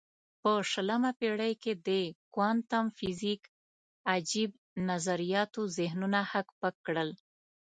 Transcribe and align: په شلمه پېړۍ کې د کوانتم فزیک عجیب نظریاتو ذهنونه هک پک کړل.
په 0.41 0.51
شلمه 0.71 1.11
پېړۍ 1.19 1.53
کې 1.63 1.73
د 1.87 1.89
کوانتم 2.33 2.85
فزیک 2.97 3.41
عجیب 4.11 4.51
نظریاتو 4.89 5.61
ذهنونه 5.77 6.19
هک 6.31 6.47
پک 6.59 6.75
کړل. 6.85 7.09